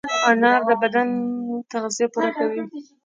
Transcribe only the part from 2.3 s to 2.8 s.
کوي.